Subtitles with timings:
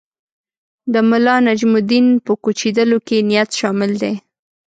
[0.93, 4.13] د ملانجم الدین په کوچېدلو کې نیت شامل دی.